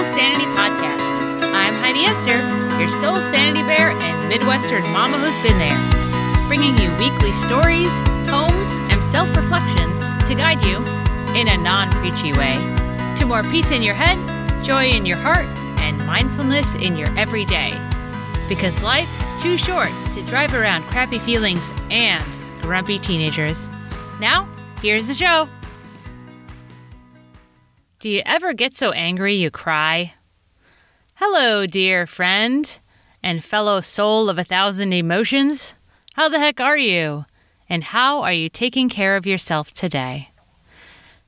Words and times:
Soul 0.00 0.16
Sanity 0.16 0.46
Podcast. 0.56 1.20
I'm 1.52 1.74
Heidi 1.74 2.06
Esther, 2.06 2.38
your 2.80 2.88
soul 2.88 3.20
sanity 3.20 3.62
bear 3.64 3.90
and 3.90 4.28
Midwestern 4.30 4.82
mama 4.84 5.18
who's 5.18 5.36
been 5.46 5.58
there, 5.58 5.76
bringing 6.48 6.74
you 6.78 6.88
weekly 6.96 7.32
stories, 7.32 7.92
poems, 8.26 8.70
and 8.90 9.04
self 9.04 9.28
reflections 9.36 10.00
to 10.26 10.34
guide 10.34 10.64
you, 10.64 10.78
in 11.38 11.48
a 11.48 11.56
non 11.58 11.90
preachy 11.90 12.32
way, 12.32 12.54
to 13.18 13.26
more 13.26 13.42
peace 13.42 13.72
in 13.72 13.82
your 13.82 13.92
head, 13.92 14.16
joy 14.64 14.88
in 14.88 15.04
your 15.04 15.18
heart, 15.18 15.44
and 15.80 15.98
mindfulness 16.06 16.76
in 16.76 16.96
your 16.96 17.14
everyday. 17.18 17.78
Because 18.48 18.82
life 18.82 19.10
is 19.26 19.42
too 19.42 19.58
short 19.58 19.90
to 20.14 20.22
drive 20.22 20.54
around 20.54 20.84
crappy 20.84 21.18
feelings 21.18 21.70
and 21.90 22.24
grumpy 22.62 22.98
teenagers. 22.98 23.68
Now, 24.18 24.48
here's 24.80 25.08
the 25.08 25.14
show. 25.14 25.46
Do 28.00 28.08
you 28.08 28.22
ever 28.24 28.54
get 28.54 28.74
so 28.74 28.92
angry 28.92 29.34
you 29.34 29.50
cry? 29.50 30.14
Hello, 31.16 31.66
dear 31.66 32.06
friend 32.06 32.78
and 33.22 33.44
fellow 33.44 33.82
soul 33.82 34.30
of 34.30 34.38
a 34.38 34.42
thousand 34.42 34.94
emotions. 34.94 35.74
How 36.14 36.30
the 36.30 36.38
heck 36.38 36.60
are 36.60 36.78
you? 36.78 37.26
And 37.68 37.84
how 37.84 38.22
are 38.22 38.32
you 38.32 38.48
taking 38.48 38.88
care 38.88 39.16
of 39.16 39.26
yourself 39.26 39.74
today? 39.74 40.30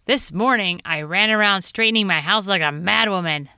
This 0.07 0.33
morning, 0.33 0.81
I 0.83 1.03
ran 1.03 1.31
around 1.31 1.61
straightening 1.61 2.07
my 2.07 2.23
house 2.23 2.49
like 2.49 2.63
a 2.63 2.73
madwoman, 2.73 3.49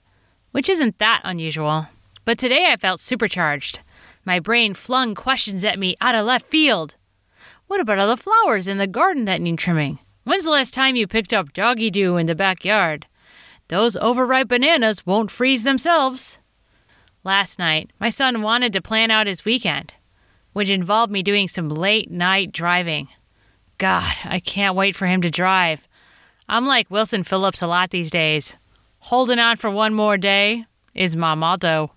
which 0.50 0.68
isn't 0.68 0.98
that 0.98 1.20
unusual. 1.22 1.86
But 2.24 2.36
today 2.36 2.72
I 2.72 2.76
felt 2.76 2.98
supercharged. 2.98 3.78
My 4.24 4.40
brain 4.40 4.74
flung 4.74 5.14
questions 5.14 5.62
at 5.62 5.78
me 5.78 5.94
out 6.00 6.16
of 6.16 6.26
left 6.26 6.46
field. 6.46 6.96
What 7.68 7.78
about 7.78 8.00
all 8.00 8.08
the 8.08 8.16
flowers 8.16 8.66
in 8.66 8.78
the 8.78 8.88
garden 8.88 9.24
that 9.26 9.40
need 9.40 9.60
trimming? 9.60 10.00
When's 10.24 10.44
the 10.44 10.50
last 10.50 10.72
time 10.72 10.96
you 10.96 11.06
picked 11.06 11.34
up 11.34 11.52
doggy 11.52 11.90
doo 11.90 12.16
in 12.16 12.26
the 12.26 12.34
backyard? 12.34 13.06
Those 13.74 13.96
overripe 13.96 14.46
bananas 14.46 15.04
won't 15.04 15.32
freeze 15.32 15.64
themselves. 15.64 16.38
Last 17.24 17.58
night, 17.58 17.90
my 17.98 18.08
son 18.08 18.40
wanted 18.40 18.72
to 18.72 18.80
plan 18.80 19.10
out 19.10 19.26
his 19.26 19.44
weekend, 19.44 19.94
which 20.52 20.70
involved 20.70 21.10
me 21.10 21.24
doing 21.24 21.48
some 21.48 21.68
late 21.68 22.08
night 22.08 22.52
driving. 22.52 23.08
God, 23.78 24.14
I 24.24 24.38
can't 24.38 24.76
wait 24.76 24.94
for 24.94 25.08
him 25.08 25.22
to 25.22 25.28
drive. 25.28 25.80
I'm 26.48 26.66
like 26.66 26.88
Wilson 26.88 27.24
Phillips 27.24 27.62
a 27.62 27.66
lot 27.66 27.90
these 27.90 28.12
days. 28.12 28.56
Holding 29.00 29.40
on 29.40 29.56
for 29.56 29.70
one 29.70 29.92
more 29.92 30.18
day 30.18 30.66
is 30.94 31.16
my 31.16 31.34
motto. 31.34 31.90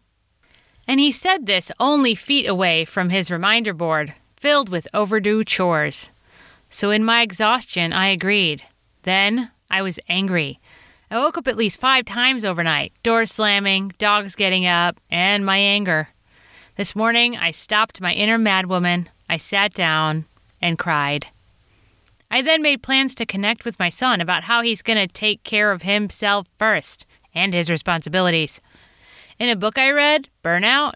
And 0.87 0.99
he 0.99 1.11
said 1.11 1.45
this 1.45 1.71
only 1.79 2.15
feet 2.15 2.47
away 2.47 2.85
from 2.85 3.11
his 3.11 3.29
reminder 3.29 3.75
board, 3.75 4.15
filled 4.35 4.69
with 4.69 4.87
overdue 4.95 5.43
chores. 5.43 6.09
So 6.71 6.89
in 6.89 7.05
my 7.05 7.21
exhaustion, 7.21 7.93
I 7.93 8.07
agreed. 8.07 8.63
Then 9.03 9.51
I 9.69 9.83
was 9.83 9.99
angry. 10.09 10.59
I 11.09 11.19
woke 11.19 11.37
up 11.37 11.47
at 11.47 11.55
least 11.55 11.79
five 11.79 12.03
times 12.03 12.43
overnight 12.43 12.91
doors 13.01 13.31
slamming, 13.31 13.93
dogs 13.97 14.35
getting 14.35 14.65
up, 14.65 14.99
and 15.09 15.45
my 15.45 15.57
anger. 15.57 16.09
This 16.75 16.97
morning, 16.97 17.37
I 17.37 17.51
stopped 17.51 18.01
my 18.01 18.13
inner 18.13 18.37
madwoman. 18.37 19.07
I 19.29 19.37
sat 19.37 19.73
down 19.73 20.25
and 20.61 20.77
cried. 20.77 21.27
I 22.29 22.41
then 22.41 22.61
made 22.61 22.83
plans 22.83 23.15
to 23.15 23.25
connect 23.25 23.63
with 23.63 23.79
my 23.79 23.89
son 23.89 24.19
about 24.19 24.43
how 24.43 24.61
he's 24.61 24.81
going 24.81 24.97
to 24.97 25.07
take 25.07 25.43
care 25.43 25.71
of 25.71 25.83
himself 25.83 26.45
first 26.59 27.05
and 27.33 27.53
his 27.53 27.69
responsibilities. 27.69 28.59
In 29.39 29.47
a 29.47 29.55
book 29.55 29.77
I 29.77 29.91
read, 29.91 30.27
Burnout, 30.43 30.95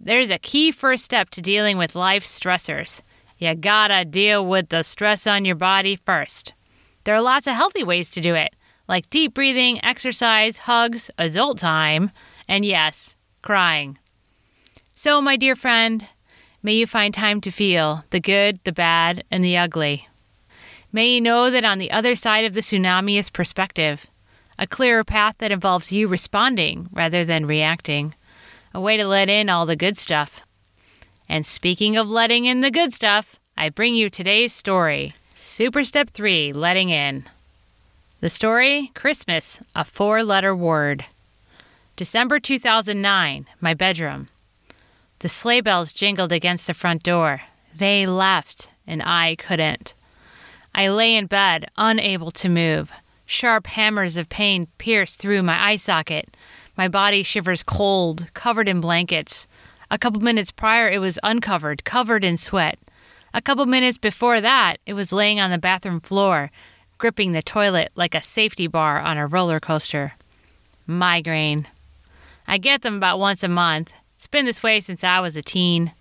there's 0.00 0.30
a 0.30 0.38
key 0.38 0.72
first 0.72 1.04
step 1.04 1.30
to 1.30 1.40
dealing 1.40 1.78
with 1.78 1.94
life's 1.94 2.36
stressors. 2.36 3.02
You 3.38 3.54
gotta 3.54 4.04
deal 4.04 4.44
with 4.44 4.70
the 4.70 4.82
stress 4.82 5.26
on 5.26 5.44
your 5.44 5.54
body 5.54 5.96
first. 5.96 6.52
There 7.04 7.14
are 7.14 7.22
lots 7.22 7.46
of 7.46 7.54
healthy 7.54 7.84
ways 7.84 8.10
to 8.10 8.20
do 8.20 8.34
it, 8.34 8.54
like 8.90 9.08
deep 9.08 9.34
breathing, 9.34 9.82
exercise, 9.84 10.58
hugs, 10.58 11.12
adult 11.16 11.58
time, 11.58 12.10
and 12.48 12.64
yes, 12.64 13.14
crying. 13.40 13.96
So, 14.94 15.22
my 15.22 15.36
dear 15.36 15.54
friend, 15.54 16.08
may 16.60 16.72
you 16.72 16.88
find 16.88 17.14
time 17.14 17.40
to 17.42 17.52
feel 17.52 18.04
the 18.10 18.18
good, 18.18 18.58
the 18.64 18.72
bad, 18.72 19.22
and 19.30 19.44
the 19.44 19.56
ugly. 19.56 20.08
May 20.90 21.14
you 21.14 21.20
know 21.20 21.50
that 21.50 21.64
on 21.64 21.78
the 21.78 21.92
other 21.92 22.16
side 22.16 22.44
of 22.44 22.52
the 22.52 22.62
tsunami 22.62 23.16
is 23.16 23.30
perspective, 23.30 24.08
a 24.58 24.66
clearer 24.66 25.04
path 25.04 25.36
that 25.38 25.52
involves 25.52 25.92
you 25.92 26.08
responding 26.08 26.88
rather 26.90 27.24
than 27.24 27.46
reacting, 27.46 28.16
a 28.74 28.80
way 28.80 28.96
to 28.96 29.06
let 29.06 29.28
in 29.28 29.48
all 29.48 29.66
the 29.66 29.76
good 29.76 29.98
stuff. 29.98 30.40
And 31.28 31.46
speaking 31.46 31.96
of 31.96 32.08
letting 32.08 32.44
in 32.44 32.60
the 32.60 32.72
good 32.72 32.92
stuff, 32.92 33.38
I 33.56 33.68
bring 33.68 33.94
you 33.94 34.10
today's 34.10 34.52
story 34.52 35.12
Super 35.36 35.84
Step 35.84 36.10
3 36.10 36.52
Letting 36.52 36.90
In. 36.90 37.24
The 38.20 38.28
story 38.28 38.92
Christmas, 38.94 39.60
a 39.74 39.82
four 39.82 40.22
letter 40.22 40.54
word. 40.54 41.06
December 41.96 42.38
2009, 42.38 43.46
my 43.62 43.72
bedroom. 43.72 44.28
The 45.20 45.28
sleigh 45.30 45.62
bells 45.62 45.94
jingled 45.94 46.30
against 46.30 46.66
the 46.66 46.74
front 46.74 47.02
door. 47.02 47.40
They 47.74 48.04
left, 48.04 48.68
and 48.86 49.02
I 49.02 49.36
couldn't. 49.36 49.94
I 50.74 50.88
lay 50.88 51.16
in 51.16 51.28
bed, 51.28 51.70
unable 51.78 52.30
to 52.32 52.50
move. 52.50 52.92
Sharp 53.24 53.68
hammers 53.68 54.18
of 54.18 54.28
pain 54.28 54.68
pierce 54.76 55.16
through 55.16 55.42
my 55.42 55.70
eye 55.70 55.76
socket. 55.76 56.36
My 56.76 56.88
body 56.88 57.22
shivers 57.22 57.62
cold, 57.62 58.26
covered 58.34 58.68
in 58.68 58.82
blankets. 58.82 59.48
A 59.90 59.96
couple 59.96 60.20
minutes 60.20 60.50
prior, 60.50 60.90
it 60.90 60.98
was 60.98 61.18
uncovered, 61.22 61.84
covered 61.84 62.22
in 62.22 62.36
sweat. 62.36 62.78
A 63.32 63.40
couple 63.40 63.64
minutes 63.64 63.96
before 63.96 64.42
that, 64.42 64.76
it 64.84 64.92
was 64.92 65.10
laying 65.10 65.40
on 65.40 65.50
the 65.50 65.56
bathroom 65.56 66.00
floor, 66.00 66.50
gripping 67.00 67.32
the 67.32 67.42
toilet 67.42 67.90
like 67.96 68.14
a 68.14 68.22
safety 68.22 68.66
bar 68.66 69.00
on 69.00 69.16
a 69.16 69.26
roller 69.26 69.58
coaster. 69.58 70.12
Migraine. 70.86 71.66
I 72.46 72.58
get 72.58 72.82
them 72.82 72.96
about 72.96 73.18
once 73.18 73.42
a 73.42 73.48
month. 73.48 73.92
It's 74.18 74.26
been 74.26 74.44
this 74.44 74.62
way 74.62 74.82
since 74.82 75.02
I 75.02 75.20
was 75.20 75.34
a 75.34 75.40
teen. 75.40 75.92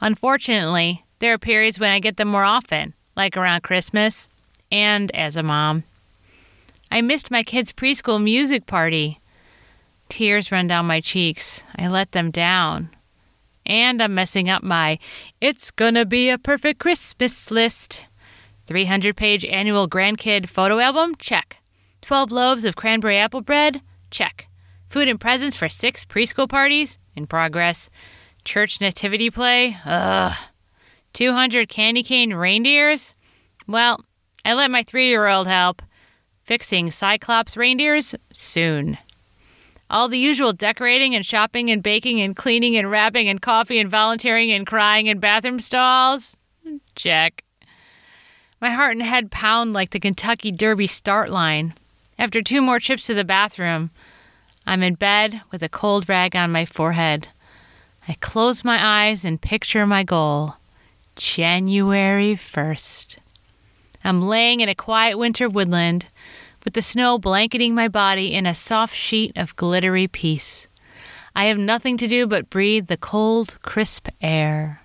Unfortunately, 0.00 1.04
there 1.20 1.34
are 1.34 1.38
periods 1.38 1.78
when 1.78 1.92
I 1.92 2.00
get 2.00 2.16
them 2.16 2.28
more 2.28 2.42
often, 2.42 2.94
like 3.16 3.36
around 3.36 3.62
Christmas 3.62 4.28
and 4.72 5.14
as 5.14 5.36
a 5.36 5.42
mom. 5.44 5.84
I 6.90 7.00
missed 7.00 7.30
my 7.30 7.44
kids' 7.44 7.72
preschool 7.72 8.20
music 8.20 8.66
party. 8.66 9.20
Tears 10.08 10.50
run 10.50 10.66
down 10.66 10.84
my 10.86 11.00
cheeks. 11.00 11.62
I 11.76 11.86
let 11.86 12.10
them 12.10 12.32
down. 12.32 12.90
And 13.64 14.02
I'm 14.02 14.14
messing 14.16 14.50
up 14.50 14.64
my 14.64 14.98
It's 15.40 15.70
Gonna 15.70 16.04
Be 16.04 16.28
a 16.28 16.38
Perfect 16.38 16.80
Christmas 16.80 17.52
list. 17.52 18.04
300 18.70 19.16
page 19.16 19.44
annual 19.44 19.88
grandkid 19.88 20.48
photo 20.48 20.78
album? 20.78 21.16
Check. 21.16 21.56
12 22.02 22.30
loaves 22.30 22.64
of 22.64 22.76
cranberry 22.76 23.18
apple 23.18 23.40
bread? 23.40 23.82
Check. 24.12 24.46
Food 24.88 25.08
and 25.08 25.18
presents 25.18 25.56
for 25.56 25.68
six 25.68 26.04
preschool 26.04 26.48
parties? 26.48 26.96
In 27.16 27.26
progress. 27.26 27.90
Church 28.44 28.80
nativity 28.80 29.28
play? 29.28 29.76
Ugh. 29.84 30.36
200 31.14 31.68
candy 31.68 32.04
cane 32.04 32.32
reindeers? 32.32 33.16
Well, 33.66 34.04
I 34.44 34.54
let 34.54 34.70
my 34.70 34.84
three 34.84 35.08
year 35.08 35.26
old 35.26 35.48
help. 35.48 35.82
Fixing 36.44 36.92
Cyclops 36.92 37.56
reindeers? 37.56 38.14
Soon. 38.32 38.98
All 39.90 40.06
the 40.06 40.16
usual 40.16 40.52
decorating 40.52 41.16
and 41.16 41.26
shopping 41.26 41.72
and 41.72 41.82
baking 41.82 42.20
and 42.20 42.36
cleaning 42.36 42.76
and 42.76 42.88
wrapping 42.88 43.28
and 43.28 43.42
coffee 43.42 43.80
and 43.80 43.90
volunteering 43.90 44.52
and 44.52 44.64
crying 44.64 45.08
in 45.08 45.18
bathroom 45.18 45.58
stalls? 45.58 46.36
Check. 46.94 47.42
My 48.62 48.72
heart 48.72 48.92
and 48.92 49.02
head 49.02 49.30
pound 49.30 49.72
like 49.72 49.90
the 49.90 49.98
Kentucky 49.98 50.52
Derby 50.52 50.86
start 50.86 51.30
line. 51.30 51.72
After 52.18 52.42
two 52.42 52.60
more 52.60 52.78
trips 52.78 53.06
to 53.06 53.14
the 53.14 53.24
bathroom, 53.24 53.88
I'm 54.66 54.82
in 54.82 54.96
bed 54.96 55.40
with 55.50 55.62
a 55.62 55.68
cold 55.70 56.10
rag 56.10 56.36
on 56.36 56.52
my 56.52 56.66
forehead. 56.66 57.28
I 58.06 58.16
close 58.20 58.62
my 58.62 58.78
eyes 58.78 59.24
and 59.24 59.40
picture 59.40 59.86
my 59.86 60.02
goal 60.02 60.56
January 61.16 62.34
1st. 62.34 63.16
I'm 64.04 64.20
laying 64.20 64.60
in 64.60 64.68
a 64.68 64.74
quiet 64.74 65.16
winter 65.16 65.48
woodland 65.48 66.08
with 66.62 66.74
the 66.74 66.82
snow 66.82 67.16
blanketing 67.16 67.74
my 67.74 67.88
body 67.88 68.34
in 68.34 68.44
a 68.44 68.54
soft 68.54 68.94
sheet 68.94 69.32
of 69.36 69.56
glittery 69.56 70.06
peace. 70.06 70.68
I 71.34 71.46
have 71.46 71.56
nothing 71.56 71.96
to 71.96 72.06
do 72.06 72.26
but 72.26 72.50
breathe 72.50 72.88
the 72.88 72.98
cold, 72.98 73.56
crisp 73.62 74.08
air. 74.20 74.82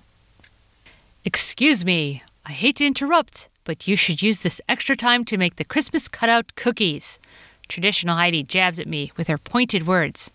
Excuse 1.26 1.84
me, 1.84 2.24
I 2.46 2.54
hate 2.54 2.78
to 2.78 2.86
interrupt, 2.86 3.50
but 3.66 3.88
you 3.88 3.98
should 3.98 4.22
use 4.22 4.40
this 4.40 4.62
extra 4.70 4.96
time 4.96 5.26
to 5.26 5.38
make 5.38 5.58
the 5.58 5.66
Christmas 5.66 6.08
cutout 6.08 6.56
cookies. 6.56 7.20
Traditional 7.68 8.16
Heidi 8.16 8.44
jabs 8.44 8.80
at 8.80 8.88
me 8.88 9.12
with 9.18 9.28
her 9.28 9.38
pointed 9.38 9.86
words. 9.86 10.32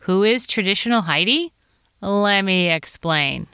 Who 0.00 0.22
is 0.22 0.46
Traditional 0.46 1.02
Heidi? 1.02 1.52
Let 2.00 2.42
me 2.42 2.70
explain. 2.70 3.48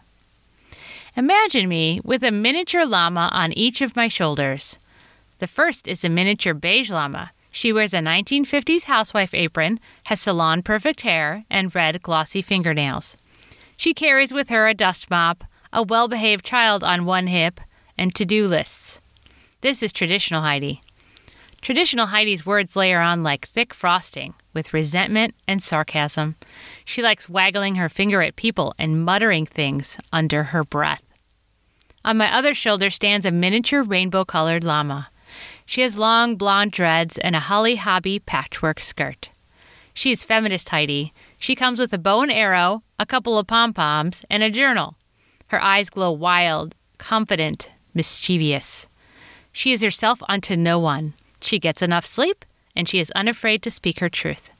Imagine 1.16 1.68
me 1.68 2.00
with 2.04 2.22
a 2.22 2.30
miniature 2.30 2.84
llama 2.84 3.30
on 3.32 3.52
each 3.52 3.80
of 3.80 3.96
my 3.96 4.08
shoulders. 4.08 4.78
The 5.38 5.46
first 5.46 5.88
is 5.88 6.04
a 6.04 6.08
miniature 6.08 6.54
beige 6.54 6.90
llama. 6.90 7.30
She 7.52 7.72
wears 7.72 7.94
a 7.94 7.98
1950s 7.98 8.84
housewife 8.84 9.32
apron, 9.32 9.78
has 10.06 10.20
salon 10.20 10.62
perfect 10.62 11.02
hair, 11.02 11.44
and 11.48 11.72
red 11.72 12.02
glossy 12.02 12.42
fingernails. 12.42 13.16
She 13.76 13.94
carries 13.94 14.32
with 14.32 14.48
her 14.48 14.66
a 14.66 14.74
dust 14.74 15.08
mop, 15.08 15.44
a 15.72 15.82
well 15.82 16.08
behaved 16.08 16.44
child 16.44 16.82
on 16.82 17.04
one 17.04 17.28
hip, 17.28 17.60
and 17.96 18.12
to 18.16 18.24
do 18.24 18.46
lists. 18.46 19.00
This 19.64 19.82
is 19.82 19.94
traditional 19.94 20.42
Heidi. 20.42 20.82
Traditional 21.62 22.08
Heidi's 22.08 22.44
words 22.44 22.76
layer 22.76 23.00
on 23.00 23.22
like 23.22 23.48
thick 23.48 23.72
frosting. 23.72 24.34
with 24.52 24.74
resentment 24.74 25.34
and 25.48 25.62
sarcasm. 25.62 26.36
She 26.84 27.00
likes 27.00 27.30
waggling 27.30 27.76
her 27.76 27.88
finger 27.88 28.20
at 28.20 28.36
people 28.36 28.74
and 28.78 29.02
muttering 29.02 29.46
things 29.46 29.98
under 30.12 30.42
her 30.52 30.64
breath. 30.64 31.02
On 32.04 32.18
my 32.18 32.30
other 32.30 32.52
shoulder 32.52 32.90
stands 32.90 33.24
a 33.24 33.30
miniature 33.30 33.82
rainbow 33.82 34.26
colored 34.26 34.64
llama. 34.64 35.08
She 35.64 35.80
has 35.80 35.98
long 35.98 36.36
blonde 36.36 36.72
dreads 36.72 37.16
and 37.16 37.34
a 37.34 37.40
Holly 37.40 37.76
Hobbie 37.76 38.18
patchwork 38.18 38.80
skirt. 38.80 39.30
She 39.94 40.12
is 40.12 40.24
feminist 40.24 40.68
Heidi. 40.68 41.14
She 41.38 41.54
comes 41.54 41.78
with 41.78 41.94
a 41.94 41.98
bow 41.98 42.20
and 42.20 42.30
arrow, 42.30 42.82
a 42.98 43.06
couple 43.06 43.38
of 43.38 43.46
pom 43.46 43.72
poms, 43.72 44.26
and 44.28 44.42
a 44.42 44.50
journal. 44.50 44.96
Her 45.46 45.62
eyes 45.62 45.88
glow 45.88 46.12
wild, 46.12 46.74
confident, 46.98 47.70
mischievous. 47.94 48.88
She 49.54 49.72
is 49.72 49.82
herself 49.82 50.20
unto 50.28 50.56
no 50.56 50.80
one. 50.80 51.14
She 51.40 51.60
gets 51.60 51.80
enough 51.80 52.04
sleep, 52.04 52.44
and 52.74 52.88
she 52.88 52.98
is 52.98 53.12
unafraid 53.12 53.62
to 53.62 53.70
speak 53.70 54.00
her 54.00 54.08
truth. 54.08 54.50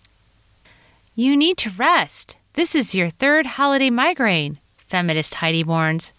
You 1.16 1.36
need 1.36 1.58
to 1.58 1.70
rest. 1.70 2.36
This 2.52 2.76
is 2.76 2.94
your 2.94 3.10
third 3.10 3.44
holiday 3.58 3.90
migraine, 3.90 4.58
feminist 4.86 5.34
Heidi 5.34 5.64
warns. 5.64 6.12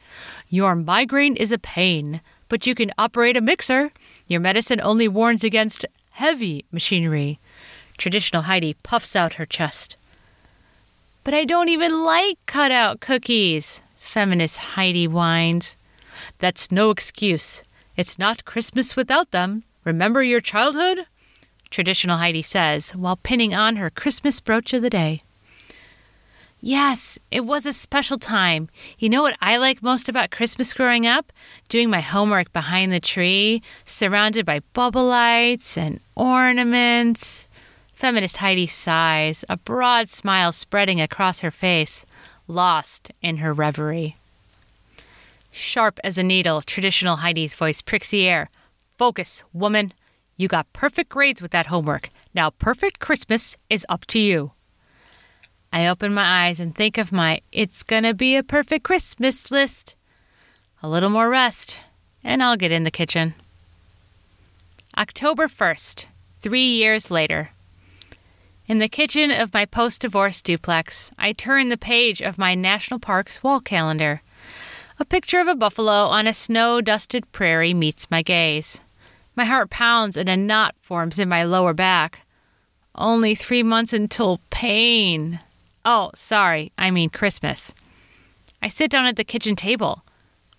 Your 0.50 0.76
migraine 0.76 1.38
is 1.38 1.54
a 1.54 1.58
pain, 1.58 2.20
but 2.50 2.68
you 2.68 2.76
can 2.76 2.92
operate 2.98 3.38
a 3.38 3.42
mixer. 3.42 3.92
Your 4.28 4.42
medicine 4.42 4.82
only 4.82 5.08
warns 5.08 5.46
against 5.46 5.86
heavy 6.12 6.66
machinery. 6.70 7.40
Traditional 7.98 8.42
Heidi 8.42 8.74
puffs 8.84 9.16
out 9.16 9.36
her 9.36 9.46
chest. 9.46 9.96
But 11.24 11.34
I 11.34 11.46
don't 11.46 11.70
even 11.70 12.04
like 12.04 12.38
cutout 12.46 13.00
cookies, 13.00 13.82
feminist 13.96 14.58
Heidi 14.58 15.08
whines. 15.08 15.78
That's 16.40 16.74
no 16.74 16.90
excuse. 16.90 17.64
It's 17.98 18.20
not 18.20 18.46
Christmas 18.46 18.96
without 18.96 19.32
them. 19.32 19.64
Remember 19.84 20.22
your 20.22 20.42
childhood? 20.42 21.06
Traditional 21.70 22.18
Heidi 22.18 22.42
says 22.42 22.96
while 22.96 23.16
pinning 23.16 23.54
on 23.54 23.78
her 23.78 23.90
Christmas 23.90 24.40
brooch 24.40 24.74
of 24.74 24.82
the 24.82 24.90
day. 24.90 25.22
Yes, 26.62 27.20
it 27.30 27.46
was 27.46 27.66
a 27.66 27.74
special 27.74 28.18
time. 28.18 28.70
You 28.98 29.08
know 29.08 29.22
what 29.22 29.38
I 29.40 29.58
like 29.58 29.84
most 29.84 30.10
about 30.10 30.32
Christmas 30.32 30.74
growing 30.74 31.06
up? 31.06 31.32
Doing 31.70 31.90
my 31.90 32.02
homework 32.02 32.52
behind 32.54 32.92
the 32.92 33.00
tree, 33.00 33.62
surrounded 33.86 34.46
by 34.46 34.62
bubble 34.74 35.06
lights 35.06 35.78
and 35.78 36.00
ornaments. 36.16 37.48
Feminist 37.94 38.38
Heidi 38.38 38.68
sighs, 38.68 39.46
a 39.48 39.58
broad 39.58 40.10
smile 40.10 40.52
spreading 40.52 41.00
across 41.00 41.42
her 41.42 41.52
face, 41.52 42.06
lost 42.48 43.12
in 43.22 43.38
her 43.38 43.54
reverie. 43.54 44.18
Sharp 45.56 46.02
as 46.04 46.18
a 46.18 46.24
needle, 46.24 46.62
traditional 46.62 47.18
Heidi's 47.18 47.56
voice 47.56 47.82
pricks 47.82 48.10
the 48.10 48.28
air. 48.28 48.50
Focus, 48.98 49.42
woman. 49.54 49.94
You 50.36 50.50
got 50.50 50.72
perfect 50.74 51.10
grades 51.10 51.42
with 51.42 51.52
that 51.52 51.68
homework. 51.68 52.10
Now, 52.34 52.50
perfect 52.50 53.00
Christmas 53.00 53.56
is 53.70 53.86
up 53.88 54.06
to 54.08 54.20
you. 54.20 54.52
I 55.72 55.88
open 55.88 56.14
my 56.14 56.48
eyes 56.48 56.60
and 56.60 56.76
think 56.76 56.98
of 56.98 57.14
my 57.14 57.40
It's 57.54 57.84
Gonna 57.84 58.14
Be 58.14 58.36
a 58.36 58.44
Perfect 58.44 58.84
Christmas 58.84 59.50
list. 59.50 59.96
A 60.84 60.90
little 60.90 61.10
more 61.10 61.30
rest, 61.30 61.80
and 62.22 62.44
I'll 62.44 62.58
get 62.58 62.74
in 62.74 62.84
the 62.84 62.92
kitchen. 62.92 63.34
October 64.98 65.48
1st, 65.48 66.04
three 66.42 66.68
years 66.68 67.10
later. 67.10 67.52
In 68.68 68.80
the 68.80 68.90
kitchen 68.90 69.32
of 69.32 69.54
my 69.54 69.66
post 69.66 70.02
divorce 70.02 70.42
duplex, 70.42 71.12
I 71.18 71.32
turn 71.32 71.70
the 71.70 71.78
page 71.78 72.22
of 72.22 72.38
my 72.38 72.56
national 72.56 73.00
parks 73.00 73.42
wall 73.42 73.62
calendar. 73.62 74.22
A 74.98 75.04
picture 75.04 75.42
of 75.42 75.48
a 75.50 75.56
buffalo 75.56 76.06
on 76.06 76.26
a 76.26 76.34
snow 76.34 76.80
dusted 76.80 77.30
prairie 77.34 77.74
meets 77.74 78.10
my 78.10 78.22
gaze. 78.22 78.80
My 79.36 79.44
heart 79.44 79.70
pounds 79.70 80.16
and 80.16 80.30
a 80.30 80.38
knot 80.38 80.74
forms 80.80 81.20
in 81.20 81.28
my 81.28 81.44
lower 81.44 81.74
back. 81.74 82.22
Only 82.96 83.36
three 83.36 83.62
months 83.62 83.92
until 83.92 84.40
pain. 84.52 85.42
Oh, 85.84 86.12
sorry, 86.16 86.72
I 86.78 86.92
mean 86.92 87.10
Christmas. 87.10 87.76
I 88.62 88.70
sit 88.70 88.90
down 88.90 89.06
at 89.06 89.18
the 89.18 89.26
kitchen 89.26 89.58
table. 89.58 90.06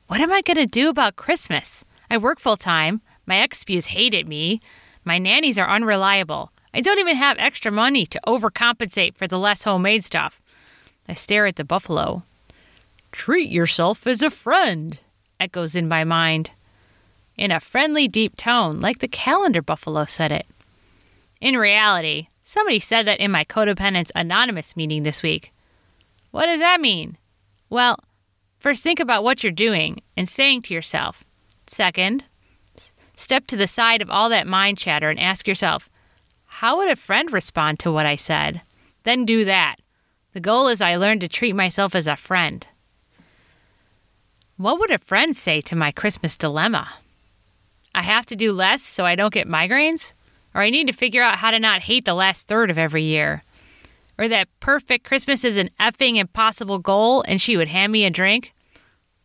What 0.06 0.20
am 0.20 0.30
I 0.30 0.42
going 0.42 0.58
to 0.58 0.66
do 0.66 0.90
about 0.90 1.16
Christmas? 1.16 1.86
I 2.10 2.18
work 2.18 2.38
full 2.38 2.58
time. 2.58 3.00
My 3.24 3.38
ex 3.38 3.60
spews 3.60 3.86
hated 3.86 4.28
me. 4.28 4.60
My 5.02 5.16
nannies 5.16 5.58
are 5.58 5.68
unreliable. 5.68 6.52
I 6.74 6.82
don't 6.82 6.98
even 6.98 7.16
have 7.16 7.38
extra 7.38 7.72
money 7.72 8.04
to 8.04 8.20
overcompensate 8.26 9.16
for 9.16 9.26
the 9.26 9.38
less 9.38 9.62
homemade 9.62 10.04
stuff. 10.04 10.42
I 11.08 11.14
stare 11.14 11.46
at 11.46 11.56
the 11.56 11.64
buffalo. 11.64 12.22
Treat 13.16 13.50
yourself 13.50 14.06
as 14.06 14.20
a 14.20 14.28
friend, 14.28 15.00
echoes 15.40 15.74
in 15.74 15.88
my 15.88 16.04
mind. 16.04 16.50
In 17.34 17.50
a 17.50 17.60
friendly, 17.60 18.08
deep 18.08 18.36
tone, 18.36 18.82
like 18.82 18.98
the 18.98 19.08
calendar 19.08 19.62
buffalo 19.62 20.04
said 20.04 20.30
it. 20.30 20.46
In 21.40 21.56
reality, 21.56 22.28
somebody 22.42 22.78
said 22.78 23.06
that 23.06 23.18
in 23.18 23.30
my 23.30 23.42
Codependence 23.42 24.10
Anonymous 24.14 24.76
meeting 24.76 25.02
this 25.02 25.22
week. 25.22 25.50
What 26.30 26.44
does 26.44 26.60
that 26.60 26.80
mean? 26.80 27.16
Well, 27.70 27.98
first 28.58 28.82
think 28.82 29.00
about 29.00 29.24
what 29.24 29.42
you're 29.42 29.50
doing 29.50 30.02
and 30.14 30.28
saying 30.28 30.62
to 30.62 30.74
yourself. 30.74 31.24
Second, 31.66 32.26
step 33.16 33.46
to 33.46 33.56
the 33.56 33.66
side 33.66 34.02
of 34.02 34.10
all 34.10 34.28
that 34.28 34.46
mind 34.46 34.76
chatter 34.76 35.08
and 35.08 35.18
ask 35.18 35.48
yourself, 35.48 35.88
how 36.44 36.76
would 36.76 36.90
a 36.90 36.96
friend 36.96 37.32
respond 37.32 37.80
to 37.80 37.90
what 37.90 38.04
I 38.04 38.16
said? 38.16 38.60
Then 39.04 39.24
do 39.24 39.46
that. 39.46 39.76
The 40.34 40.40
goal 40.40 40.68
is 40.68 40.82
I 40.82 40.96
learn 40.96 41.18
to 41.20 41.28
treat 41.28 41.54
myself 41.54 41.94
as 41.94 42.06
a 42.06 42.14
friend. 42.14 42.68
What 44.58 44.78
would 44.80 44.90
a 44.90 44.96
friend 44.96 45.36
say 45.36 45.60
to 45.60 45.76
my 45.76 45.92
Christmas 45.92 46.38
dilemma? 46.38 46.94
I 47.94 48.00
have 48.00 48.24
to 48.26 48.36
do 48.36 48.52
less 48.52 48.80
so 48.82 49.04
I 49.04 49.14
don't 49.14 49.34
get 49.34 49.46
migraines? 49.46 50.14
Or 50.54 50.62
I 50.62 50.70
need 50.70 50.86
to 50.86 50.94
figure 50.94 51.22
out 51.22 51.36
how 51.36 51.50
to 51.50 51.58
not 51.58 51.82
hate 51.82 52.06
the 52.06 52.14
last 52.14 52.48
third 52.48 52.70
of 52.70 52.78
every 52.78 53.02
year? 53.02 53.42
Or 54.16 54.28
that 54.28 54.48
perfect 54.58 55.04
Christmas 55.04 55.44
is 55.44 55.58
an 55.58 55.68
effing 55.78 56.16
impossible 56.16 56.78
goal 56.78 57.22
and 57.28 57.38
she 57.38 57.58
would 57.58 57.68
hand 57.68 57.92
me 57.92 58.06
a 58.06 58.10
drink? 58.10 58.54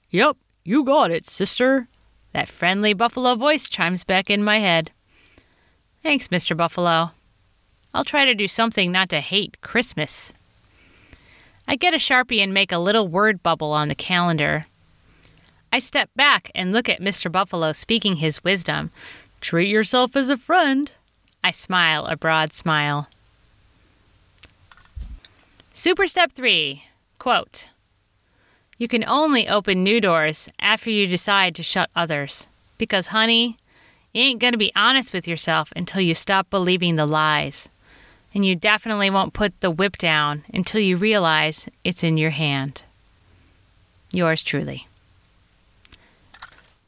Yep, 0.09 0.35
you 0.65 0.83
got 0.83 1.11
it, 1.11 1.25
sister. 1.25 1.87
That 2.33 2.49
friendly 2.49 2.93
buffalo 2.93 3.35
voice 3.35 3.69
chimes 3.69 4.03
back 4.03 4.29
in 4.29 4.43
my 4.43 4.59
head. 4.59 4.91
Thanks, 6.03 6.27
Mr. 6.27 6.57
Buffalo. 6.57 7.11
I'll 7.93 8.03
try 8.03 8.25
to 8.25 8.35
do 8.35 8.49
something 8.49 8.91
not 8.91 9.07
to 9.09 9.21
hate 9.21 9.61
Christmas. 9.61 10.33
I 11.69 11.77
get 11.77 11.93
a 11.93 11.97
Sharpie 11.97 12.43
and 12.43 12.53
make 12.53 12.73
a 12.73 12.77
little 12.77 13.07
word 13.07 13.41
bubble 13.41 13.71
on 13.71 13.87
the 13.87 13.95
calendar. 13.95 14.65
I 15.71 15.79
step 15.79 16.09
back 16.15 16.51
and 16.53 16.73
look 16.73 16.89
at 16.89 16.99
Mr. 16.99 17.31
Buffalo 17.31 17.71
speaking 17.71 18.17
his 18.17 18.43
wisdom. 18.43 18.91
Treat 19.39 19.69
yourself 19.69 20.15
as 20.15 20.29
a 20.29 20.35
friend. 20.35 20.91
I 21.43 21.51
smile 21.51 22.05
a 22.05 22.17
broad 22.17 22.53
smile. 22.53 23.07
Super 25.73 26.07
Step 26.07 26.33
3 26.33 26.83
Quote 27.19 27.67
You 28.77 28.87
can 28.89 29.05
only 29.05 29.47
open 29.47 29.81
new 29.81 30.01
doors 30.01 30.49
after 30.59 30.89
you 30.89 31.07
decide 31.07 31.55
to 31.55 31.63
shut 31.63 31.89
others. 31.95 32.47
Because, 32.77 33.07
honey, 33.07 33.57
you 34.13 34.23
ain't 34.23 34.41
going 34.41 34.53
to 34.53 34.57
be 34.57 34.73
honest 34.75 35.13
with 35.13 35.27
yourself 35.27 35.71
until 35.75 36.01
you 36.01 36.13
stop 36.13 36.49
believing 36.49 36.97
the 36.97 37.05
lies. 37.05 37.69
And 38.33 38.45
you 38.45 38.55
definitely 38.55 39.09
won't 39.09 39.33
put 39.33 39.59
the 39.61 39.71
whip 39.71 39.97
down 39.97 40.43
until 40.53 40.81
you 40.81 40.97
realize 40.97 41.69
it's 41.83 42.03
in 42.03 42.17
your 42.17 42.31
hand. 42.31 42.83
Yours 44.11 44.43
truly. 44.43 44.87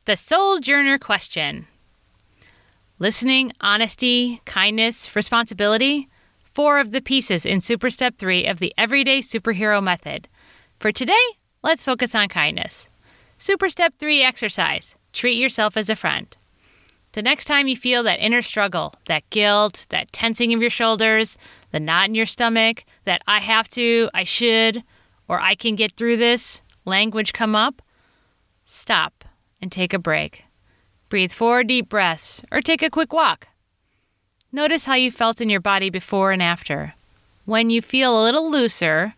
The 0.06 0.18
Sojourner 0.18 0.98
question 0.98 1.66
Listening, 3.00 3.54
honesty, 3.62 4.42
kindness, 4.44 5.16
responsibility. 5.16 6.10
Four 6.44 6.80
of 6.80 6.92
the 6.92 7.00
pieces 7.00 7.46
in 7.46 7.62
Super 7.62 7.90
Step 7.90 8.18
3 8.18 8.46
of 8.46 8.60
the 8.60 8.74
Everyday 8.78 9.20
Superhero 9.20 9.82
Method. 9.82 10.28
For 10.78 10.92
today, 10.92 11.24
let's 11.64 11.86
focus 11.86 12.14
on 12.14 12.28
kindness. 12.28 12.90
Super 13.38 13.70
Step 13.70 13.94
3 13.98 14.22
exercise 14.22 14.98
treat 15.14 15.40
yourself 15.40 15.78
as 15.78 15.90
a 15.90 15.96
friend. 15.96 16.36
The 17.14 17.22
next 17.22 17.46
time 17.46 17.70
you 17.70 17.78
feel 17.78 18.04
that 18.04 18.20
inner 18.20 18.42
struggle, 18.42 18.96
that 19.06 19.30
guilt, 19.30 19.86
that 19.88 20.12
tensing 20.12 20.54
of 20.54 20.60
your 20.60 20.70
shoulders, 20.70 21.38
the 21.72 21.80
knot 21.80 22.10
in 22.10 22.16
your 22.16 22.26
stomach, 22.26 22.84
that 23.06 23.22
I 23.26 23.40
have 23.40 23.70
to, 23.70 24.10
I 24.14 24.26
should, 24.26 24.84
or 25.30 25.40
I 25.40 25.56
can 25.56 25.78
get 25.78 25.94
through 25.94 26.18
this 26.18 26.62
language 26.84 27.32
come 27.32 27.56
up, 27.56 27.82
stop 28.66 29.24
and 29.64 29.72
take 29.72 29.94
a 29.94 29.98
break. 29.98 30.44
Breathe 31.08 31.32
four 31.32 31.64
deep 31.64 31.88
breaths 31.88 32.44
or 32.52 32.62
take 32.62 32.84
a 32.84 32.90
quick 32.90 33.14
walk. 33.14 33.48
Notice 34.52 34.84
how 34.86 34.96
you 34.96 35.10
felt 35.10 35.40
in 35.40 35.50
your 35.50 35.62
body 35.62 35.90
before 35.90 36.34
and 36.34 36.44
after. 36.44 36.96
When 37.46 37.70
you 37.70 37.82
feel 37.82 38.22
a 38.22 38.26
little 38.26 38.52
looser, 38.52 39.16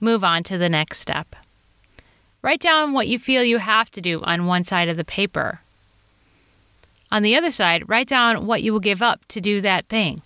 move 0.00 0.24
on 0.24 0.44
to 0.44 0.56
the 0.56 0.70
next 0.70 0.98
step. 0.98 1.36
Write 2.40 2.60
down 2.60 2.94
what 2.94 3.06
you 3.06 3.18
feel 3.18 3.44
you 3.44 3.58
have 3.58 3.90
to 3.90 4.00
do 4.00 4.22
on 4.22 4.46
one 4.46 4.64
side 4.64 4.88
of 4.88 4.96
the 4.96 5.04
paper. 5.04 5.60
On 7.10 7.22
the 7.22 7.36
other 7.36 7.50
side, 7.50 7.86
write 7.86 8.08
down 8.08 8.46
what 8.46 8.62
you 8.62 8.72
will 8.72 8.80
give 8.80 9.02
up 9.02 9.26
to 9.28 9.42
do 9.42 9.60
that 9.60 9.86
thing. 9.88 10.22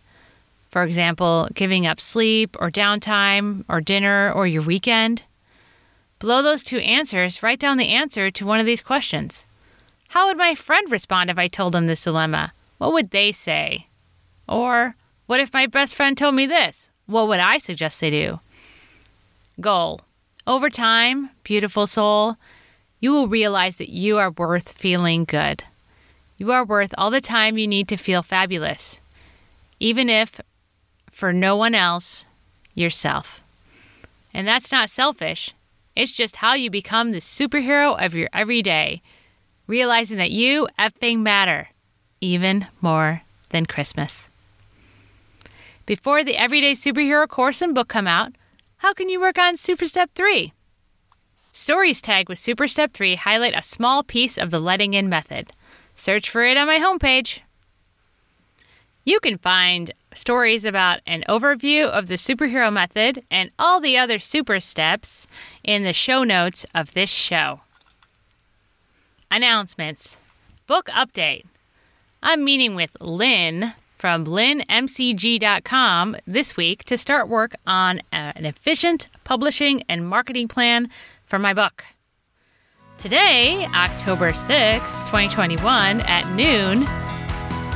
For 0.70 0.84
example, 0.84 1.48
giving 1.54 1.88
up 1.88 2.00
sleep 2.00 2.56
or 2.60 2.70
downtime 2.70 3.64
or 3.68 3.80
dinner 3.80 4.30
or 4.30 4.46
your 4.46 4.62
weekend. 4.62 5.24
Below 6.20 6.42
those 6.42 6.62
two 6.62 6.78
answers, 6.78 7.42
write 7.42 7.58
down 7.58 7.78
the 7.78 7.88
answer 7.88 8.30
to 8.30 8.46
one 8.46 8.60
of 8.60 8.66
these 8.66 8.80
questions. 8.80 9.45
How 10.16 10.28
would 10.28 10.38
my 10.38 10.54
friend 10.54 10.90
respond 10.90 11.28
if 11.28 11.36
I 11.36 11.46
told 11.46 11.76
him 11.76 11.88
this 11.88 12.04
dilemma? 12.04 12.54
What 12.78 12.94
would 12.94 13.10
they 13.10 13.32
say? 13.32 13.88
Or, 14.48 14.96
what 15.26 15.40
if 15.40 15.52
my 15.52 15.66
best 15.66 15.94
friend 15.94 16.16
told 16.16 16.34
me 16.34 16.46
this? 16.46 16.90
what 17.04 17.28
would 17.28 17.38
I 17.38 17.58
suggest 17.58 18.00
they 18.00 18.08
do? 18.08 18.40
Goal. 19.60 20.00
Over 20.46 20.70
time, 20.70 21.28
beautiful 21.42 21.86
soul, 21.86 22.38
you 22.98 23.12
will 23.12 23.28
realize 23.28 23.76
that 23.76 23.90
you 23.90 24.16
are 24.16 24.30
worth 24.30 24.72
feeling 24.72 25.26
good. 25.26 25.64
You 26.38 26.50
are 26.50 26.64
worth 26.64 26.94
all 26.96 27.10
the 27.10 27.20
time 27.20 27.58
you 27.58 27.68
need 27.68 27.86
to 27.88 27.98
feel 27.98 28.22
fabulous, 28.22 29.02
even 29.78 30.08
if 30.08 30.40
for 31.10 31.30
no 31.30 31.56
one 31.56 31.74
else, 31.74 32.24
yourself. 32.74 33.42
And 34.32 34.48
that's 34.48 34.72
not 34.72 34.88
selfish, 34.88 35.54
it's 35.94 36.10
just 36.10 36.36
how 36.36 36.54
you 36.54 36.70
become 36.70 37.10
the 37.10 37.18
superhero 37.18 38.02
of 38.02 38.14
your 38.14 38.30
everyday, 38.32 39.02
realizing 39.66 40.18
that 40.18 40.30
you 40.30 40.68
effing 40.78 41.20
matter 41.20 41.68
even 42.20 42.66
more 42.80 43.22
than 43.50 43.66
Christmas. 43.66 44.30
Before 45.86 46.24
the 46.24 46.36
Everyday 46.36 46.72
Superhero 46.72 47.28
course 47.28 47.62
and 47.62 47.74
book 47.74 47.88
come 47.88 48.06
out, 48.06 48.32
how 48.78 48.92
can 48.92 49.08
you 49.08 49.20
work 49.20 49.38
on 49.38 49.56
Super 49.56 49.86
Step 49.86 50.10
3? 50.14 50.52
Stories 51.52 52.02
tagged 52.02 52.28
with 52.28 52.38
Super 52.38 52.68
Step 52.68 52.92
3 52.92 53.14
highlight 53.14 53.56
a 53.56 53.62
small 53.62 54.02
piece 54.02 54.36
of 54.36 54.50
the 54.50 54.58
letting 54.58 54.94
in 54.94 55.08
method. 55.08 55.52
Search 55.94 56.28
for 56.28 56.44
it 56.44 56.56
on 56.56 56.66
my 56.66 56.78
homepage. 56.78 57.40
You 59.04 59.20
can 59.20 59.38
find 59.38 59.94
stories 60.14 60.64
about 60.64 61.00
an 61.06 61.22
overview 61.28 61.86
of 61.86 62.08
the 62.08 62.14
superhero 62.14 62.72
method 62.72 63.22
and 63.30 63.50
all 63.58 63.80
the 63.80 63.96
other 63.96 64.18
super 64.18 64.58
steps 64.60 65.26
in 65.62 65.84
the 65.84 65.92
show 65.92 66.24
notes 66.24 66.66
of 66.74 66.92
this 66.92 67.10
show. 67.10 67.60
Announcements 69.30 70.18
Book 70.66 70.86
update. 70.86 71.44
I'm 72.22 72.44
meeting 72.44 72.74
with 72.74 72.96
Lynn 73.00 73.72
from 73.96 74.24
lynnmcg.com 74.24 76.16
this 76.26 76.56
week 76.56 76.84
to 76.84 76.98
start 76.98 77.28
work 77.28 77.54
on 77.66 78.00
an 78.12 78.44
efficient 78.44 79.06
publishing 79.24 79.82
and 79.88 80.08
marketing 80.08 80.48
plan 80.48 80.90
for 81.24 81.38
my 81.38 81.54
book. 81.54 81.84
Today, 82.98 83.66
October 83.74 84.32
6, 84.32 84.48
2021, 85.04 86.00
at 86.00 86.28
noon 86.34 86.86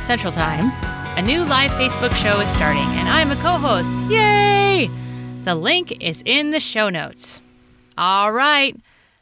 Central 0.01 0.33
Time, 0.33 0.71
a 1.17 1.21
new 1.21 1.43
live 1.45 1.71
Facebook 1.71 2.13
show 2.15 2.39
is 2.39 2.49
starting, 2.49 2.81
and 2.81 3.07
I'm 3.07 3.31
a 3.31 3.35
co 3.35 3.57
host. 3.57 3.93
Yay! 4.11 4.89
The 5.43 5.55
link 5.55 6.01
is 6.01 6.23
in 6.25 6.51
the 6.51 6.59
show 6.59 6.89
notes. 6.89 7.39
All 7.97 8.31
right, 8.31 8.75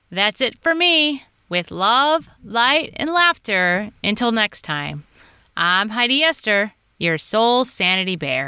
that's 0.09 0.41
it 0.41 0.57
for 0.59 0.73
me. 0.73 1.23
With 1.49 1.71
love, 1.71 2.29
light, 2.43 2.93
and 2.95 3.09
laughter, 3.09 3.89
until 4.03 4.31
next 4.31 4.61
time, 4.61 5.05
I'm 5.57 5.89
Heidi 5.89 6.21
Esther, 6.21 6.73
your 6.99 7.17
soul 7.17 7.65
sanity 7.65 8.15
bear. 8.15 8.47